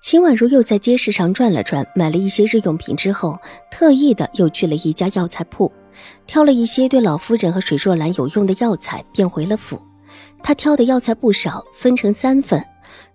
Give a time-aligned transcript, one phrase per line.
[0.00, 3.38] 秦婉如又在街市上转了转，买了一些日用品之后，
[3.70, 5.70] 特意的又去了一家药材铺，
[6.26, 9.80] 挑了一些对老夫人和水若兰有用的药材，便回了府。
[10.42, 12.64] 她挑的药材不少，分成三份，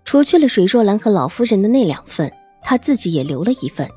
[0.04, 3.88] 除去了水若兰和老夫人的那两份，她自己也留了一份。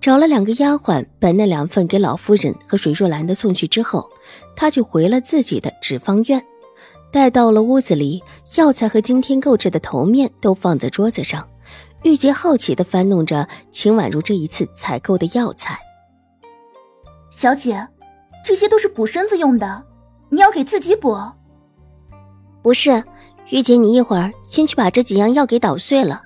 [0.00, 4.10] 找了两个丫鬟，把那两份给老夫人和水若兰的送去之后，
[4.56, 6.44] 她就回了自己的纸方院。
[7.10, 8.22] 待到了屋子里，
[8.56, 11.48] 药材和今天购置的头面都放在桌子上。
[12.04, 15.78] 玉洁好奇的翻弄着秦婉如这一次采购的药材。
[17.30, 17.88] 小姐，
[18.44, 19.82] 这些都是补身子用的，
[20.28, 21.18] 你要给自己补。
[22.62, 23.02] 不是，
[23.48, 26.20] 玉洁，你一会儿先去把这几样药给捣碎了。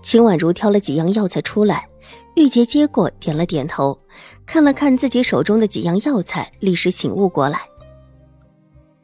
[0.00, 1.88] 秦婉如挑了几样药材出来，
[2.36, 3.98] 玉洁接过，点了点头，
[4.46, 7.60] 看了看自己手中的几样药材，立时醒悟过来。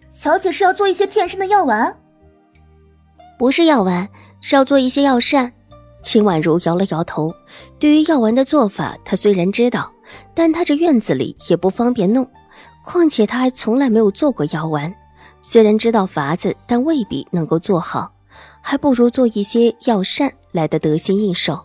[0.09, 1.98] 小姐是要做一些健身的药丸？
[3.36, 4.09] 不是药丸，
[4.41, 5.53] 是要做一些药膳。
[6.07, 7.35] 秦婉如摇了摇头，
[7.81, 9.93] 对于药丸的做法，她虽然知道，
[10.35, 12.25] 但她这院子里也不方便弄，
[12.85, 14.95] 况且她还从来没有做过药丸。
[15.41, 18.09] 虽然知道法子，但未必能够做好，
[18.61, 21.61] 还不如做一些药膳来的得心应手。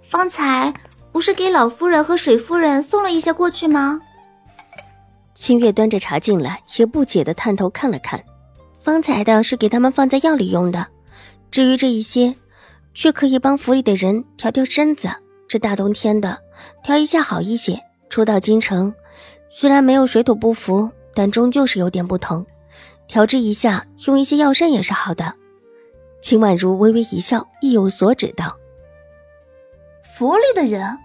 [0.00, 0.72] 方才
[1.12, 4.00] 不是给老夫人和水夫人送了一些过去吗？
[5.34, 8.24] 清月端着茶进来，也不解的探头看了看，
[8.80, 10.86] 方才的是给他们放在药里用的，
[11.50, 12.34] 至于这一些。
[12.94, 15.08] 却可以帮府里的人调调身子。
[15.46, 16.38] 这大冬天的，
[16.82, 17.78] 调一下好一些。
[18.08, 18.94] 初到京城，
[19.50, 22.46] 虽然没有水土不服，但终究是有点不同。
[23.06, 25.34] 调制一下，用一些药膳也是好的。
[26.22, 28.56] 秦婉如微微一笑，意有所指道
[30.14, 30.96] ：“府里的人，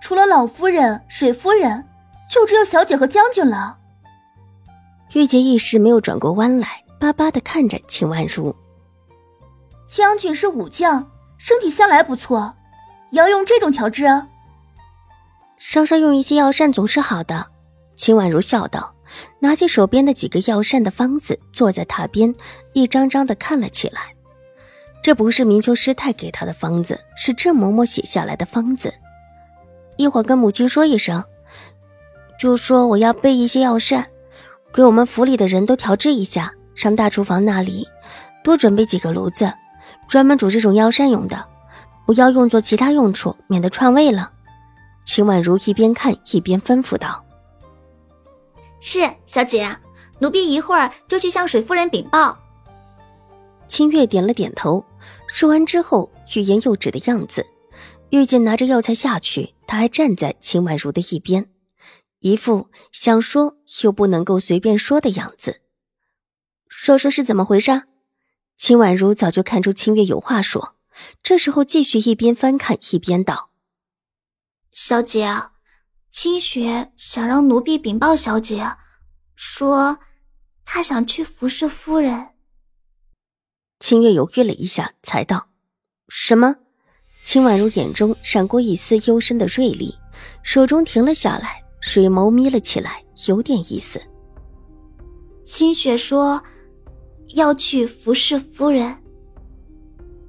[0.00, 1.84] 除了老夫人、水夫人，
[2.30, 3.78] 就只有小姐和将军了。”
[5.14, 8.54] 玉洁一时没有转过弯来，巴巴的看着秦婉如。
[9.88, 11.10] 将军是武将。
[11.44, 12.54] 身体向来不错，
[13.10, 14.06] 也要用这种调制。
[15.58, 17.48] 稍稍用一些药膳总是好的。
[17.96, 18.94] 秦婉如笑道，
[19.40, 22.34] 拿起手边的几个药膳的方子，坐在榻边，
[22.72, 24.14] 一张张的看了起来。
[25.02, 28.94] 这不是明秋师太给他的方子，是郑嬷嬷写下来的方子。
[29.98, 31.22] 一会儿跟母亲说一声，
[32.40, 34.06] 就说我要备一些药膳，
[34.72, 37.86] 给我们府里的人都调制一下，上大厨房那里
[38.42, 39.52] 多准备几个炉子。
[40.08, 41.48] 专门煮这种药膳用的，
[42.06, 44.32] 不要用作其他用处，免得串味了。
[45.04, 47.24] 秦婉如一边看一边吩咐道
[48.80, 49.68] ：“是小姐，
[50.18, 52.38] 奴婢一会儿就去向水夫人禀报。”
[53.66, 54.84] 清月点了点头，
[55.26, 57.44] 说完之后欲言又止的样子。
[58.10, 61.48] 玉见拿着药材下去，他还站在秦婉如的一边，
[62.20, 65.62] 一副想说又不能够随便说的样子。
[66.68, 67.82] 说说是怎么回事？
[68.56, 70.76] 秦婉如早就看出清月有话说，
[71.22, 73.50] 这时候继续一边翻看一边道
[74.72, 75.50] ：“小姐，
[76.10, 78.76] 清雪想让奴婢禀报小姐，
[79.34, 79.98] 说
[80.64, 82.28] 她想去服侍夫人。”
[83.80, 85.48] 清月犹豫了一下，才道
[86.08, 86.56] ：“什么？”
[87.26, 89.98] 秦婉如眼中闪过一丝幽深的锐利，
[90.42, 94.00] 手中停了下来，水眸眯了起来，有点意思。
[95.44, 96.42] 清雪说。
[97.34, 98.94] 要去服侍夫人。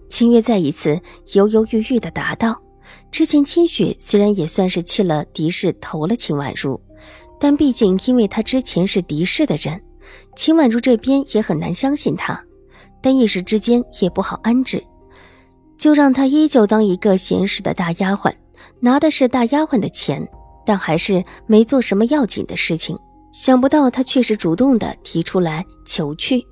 [0.09, 0.99] 清月再一次
[1.33, 2.61] 犹犹豫豫的答道
[3.11, 6.79] ：“之前清雪虽然也算是弃了狄氏，投了秦婉如，
[7.39, 9.81] 但毕竟因为她之前是狄氏的人，
[10.35, 12.41] 秦婉如这边也很难相信她。
[13.01, 14.81] 但一时之间也不好安置，
[15.77, 18.33] 就让她依旧当一个闲适的大丫鬟，
[18.79, 20.25] 拿的是大丫鬟的钱，
[20.65, 22.97] 但还是没做什么要紧的事情。
[23.33, 26.45] 想不到她却是主动的提出来求去。”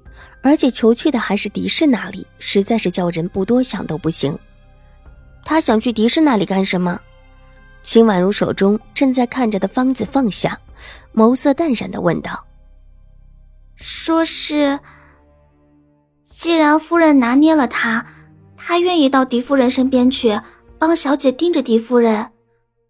[0.44, 4.38] 而且求去的还是狄氏那里，实在是叫人不多想都不行。
[5.45, 7.00] 他想去狄氏那里干什么？
[7.81, 10.60] 秦婉如手中正在看着的方子放下，
[11.16, 12.45] 眸色淡然的问道
[13.75, 14.80] ：“说是，
[16.24, 18.06] 既然夫人拿捏了他，
[18.57, 20.39] 他愿意到狄夫人身边去，
[20.78, 22.31] 帮小姐盯着狄夫人，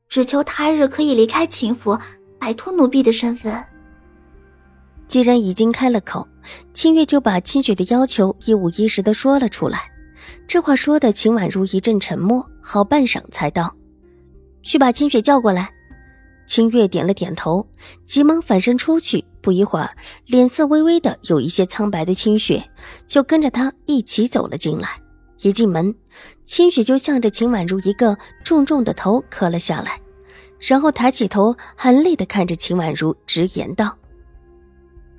[0.08, 1.98] 只求他日可以离开秦府，
[2.40, 3.64] 摆脱奴婢的身份。”
[5.08, 6.28] 既然已经开了口，
[6.74, 9.80] 清月就把清雪的要求一五一十的说了出来。
[10.48, 13.74] 这话说的秦婉如一阵沉默，好半晌才道
[14.64, 15.72] ：“去把清雪叫过来。
[16.46, 17.68] 清月点了点头，
[18.06, 19.24] 急忙反身出去。
[19.42, 19.90] 不一会儿，
[20.26, 22.64] 脸色微微的有一些苍白的清雪
[23.06, 24.90] 就跟着他一起走了进来。
[25.42, 25.94] 一进门，
[26.46, 30.00] 清雪就向着秦婉如一个重重的头磕了下来，
[30.60, 33.98] 然后抬起头，含泪的看着秦婉如，直言道：“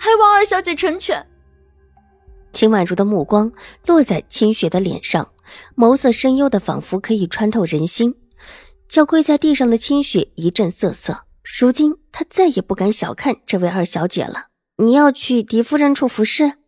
[0.05, 1.27] 还望二小姐成全。”
[2.53, 3.51] 秦婉如的目光
[3.87, 5.33] 落在清雪的脸上，
[5.75, 8.15] 眸色深幽的仿佛可以穿透人心。
[8.87, 11.25] 叫跪在地上的清雪一阵瑟瑟，
[11.59, 14.49] 如今她再也不敢小看这位二小姐了。
[14.77, 16.59] 你要去狄夫人处服侍？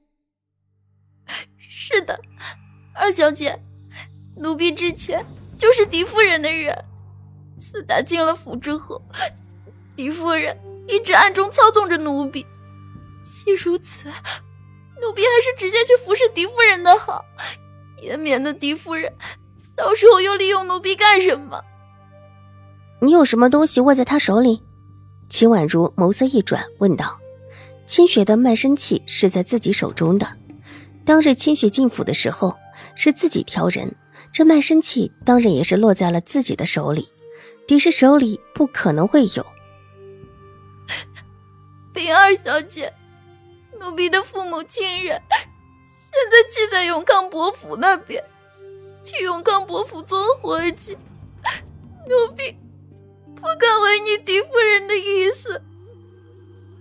[1.59, 2.19] 是的。
[2.95, 3.63] 二小姐，
[4.37, 5.25] 奴婢之前
[5.59, 6.75] 就是狄夫人的人。
[7.61, 9.01] 自打进了府之后，
[9.95, 12.45] 狄夫人一直暗中操纵着奴婢。
[13.27, 14.09] 既如此，
[15.01, 17.25] 奴婢还是直接去服侍狄夫人的好，
[18.01, 19.13] 也免得狄夫人
[19.75, 21.61] 到时候又利用奴婢干什么。
[23.01, 24.63] 你有什么东西握在他手里？
[25.29, 27.19] 秦婉如眸色一转，问道
[27.87, 30.27] ：“清雪的卖身契是在自己手中的。
[31.05, 32.57] 当日清雪进府的时候。”
[32.95, 33.95] 是自己挑人，
[34.33, 37.07] 这卖身契当然也是落在了自己的手里。
[37.67, 39.47] 狄氏手里不可能会有。
[41.93, 42.93] 禀二小姐，
[43.81, 45.21] 奴婢的父母亲人
[45.85, 48.23] 现在聚在永康伯府那边，
[49.05, 50.97] 替永康伯府做活计。
[52.09, 52.57] 奴婢
[53.35, 55.63] 不敢违你狄夫人的意思。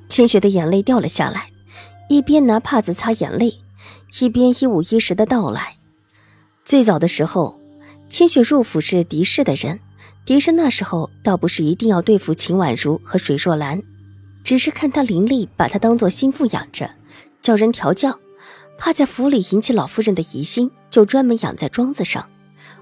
[0.08, 1.50] 清雪的眼泪掉了下来，
[2.10, 3.62] 一边拿帕子擦眼泪，
[4.22, 5.78] 一边一五一十的道来。
[6.64, 7.60] 最早的时候，
[8.10, 9.80] 清雪入府是狄氏的人。
[10.26, 13.84] 狄氏那时候倒不是一定要对付秦婉如和水若兰，
[14.46, 16.88] 只是看她伶俐，把她当做心腹养着，
[17.42, 18.18] 叫人调教，
[18.78, 22.30] 怕在府里引起老夫人的疑心，就专门养在庄子上。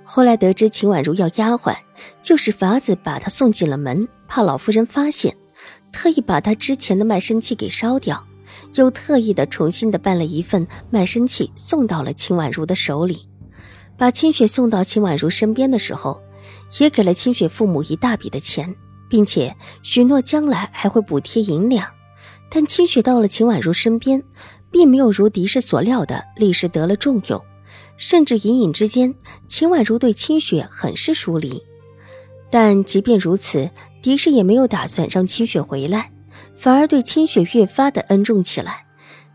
[0.04, 1.74] 后来得知秦婉如要丫鬟，
[2.22, 5.38] 就使法子把她送进了门，怕老夫人发现，
[5.94, 8.28] 特意把她之前的卖身契给烧掉，
[8.74, 13.30] 又特意的重新的办了一份卖身契送到了秦婉如的手里。
[13.96, 16.22] 把清雪送到秦婉如身边的时候，
[16.82, 18.76] 也给了清雪父母一大笔的钱，
[19.14, 21.88] 并且许诺将来还会补贴银两。
[22.50, 24.24] 但清雪到了秦婉如身边，
[24.72, 27.40] 并没有如狄氏所料的立时得了重用，
[27.96, 29.14] 甚至隐隐之间，
[29.48, 31.62] 秦婉如对清雪很是疏离。
[32.50, 33.70] 但即便如此，
[34.02, 36.12] 狄氏也没有打算让清雪回来，
[36.58, 38.88] 反而对清雪越发的恩重起来，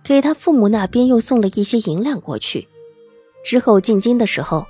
[0.02, 2.66] 给他父母那边又送了一些银两过去。
[3.44, 4.66] 之后进京的时候，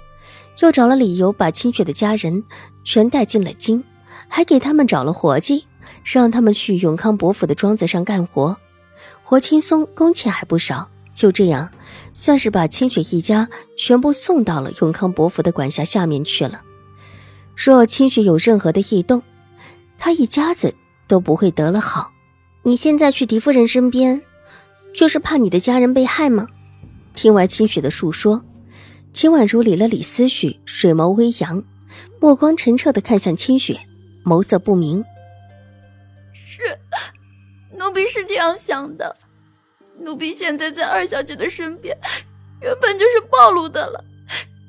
[0.61, 2.45] 又找了理由把清雪的家人
[2.85, 3.83] 全带进了京，
[4.29, 5.65] 还给他们找了活计，
[6.05, 8.57] 让他们去永康伯府的庄子上干活，
[9.23, 10.89] 活轻松，工钱还不少。
[11.15, 11.69] 就这样，
[12.15, 16.63] 算是把清雪一家全部送到了永康伯府的管辖下面去了。
[17.57, 19.21] 若清雪有任何的异动，
[19.99, 20.73] 他一家子
[21.09, 22.13] 都不会得了好。
[22.63, 24.23] 你现在去狄夫人身边，
[24.95, 26.47] 就是怕你的家人被害吗？
[27.15, 28.45] 听完清雪的述说。
[29.13, 31.65] 秦婉如理了理思绪，水眸微扬，
[32.21, 33.81] 目光澄澈的看向清雪，
[34.29, 35.03] 眸色不明。
[36.33, 36.79] 是，
[37.73, 39.17] 奴婢是这样想的。
[39.97, 41.99] 奴婢现在在二小姐的身边，
[42.61, 44.05] 原本就是暴露的了。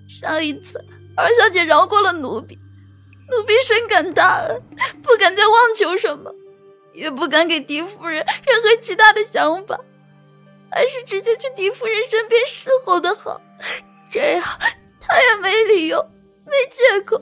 [0.08, 0.84] 上一次
[1.16, 2.58] 二小姐饶过了奴婢，
[3.30, 4.62] 奴婢深感大恩，
[5.04, 6.34] 不敢再妄求什么，
[6.94, 9.80] 也不敢给狄夫人任何其他的想法，
[10.72, 13.39] 还是直接去狄夫人身边侍候的好。
[14.10, 14.44] 这样，
[15.00, 16.04] 他也没理由、
[16.46, 17.22] 没借口，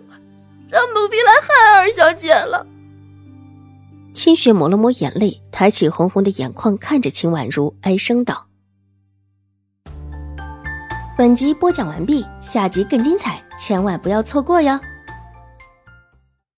[1.07, 1.47] 让奴婢来害
[1.79, 2.67] 二小姐了。
[4.13, 8.47] 清雪抹了抹眼泪，抬起红红的眼眶，看着秦婉如，哀声道
[11.17, 14.79] ：“本集播讲完毕，下集更精彩，千万不要错过哟。”